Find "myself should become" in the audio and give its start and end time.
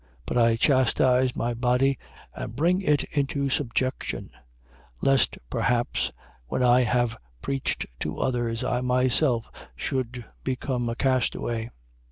8.81-10.89